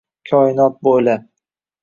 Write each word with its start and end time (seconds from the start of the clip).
Koinot 0.29 0.81
bo’ylab 0.89 1.29